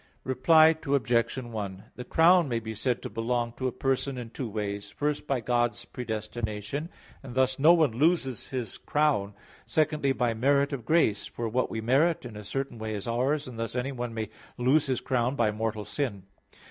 Reply 0.23 0.75
Obj. 0.83 1.37
1: 1.37 1.83
The 1.95 2.03
crown 2.03 2.49
may 2.49 2.59
be 2.59 2.73
said 2.73 3.03
to 3.03 3.07
belong 3.11 3.53
to 3.57 3.67
a 3.67 3.71
person 3.71 4.17
in 4.17 4.31
two 4.31 4.49
ways; 4.49 4.89
first, 4.89 5.27
by 5.27 5.41
God's 5.41 5.85
predestination, 5.85 6.89
and 7.21 7.35
thus 7.35 7.59
no 7.59 7.71
one 7.75 7.91
loses 7.91 8.47
his 8.47 8.79
crown: 8.79 9.35
secondly, 9.67 10.11
by 10.11 10.29
the 10.33 10.39
merit 10.39 10.73
of 10.73 10.85
grace; 10.85 11.27
for 11.27 11.47
what 11.47 11.69
we 11.69 11.81
merit, 11.81 12.25
in 12.25 12.35
a 12.35 12.43
certain 12.43 12.79
way 12.79 12.95
is 12.95 13.07
ours; 13.07 13.47
and 13.47 13.59
thus 13.59 13.75
anyone 13.75 14.11
may 14.15 14.29
lose 14.57 14.87
his 14.87 15.01
crown 15.01 15.35
by 15.35 15.51
mortal 15.51 15.85
sin. 15.85 16.23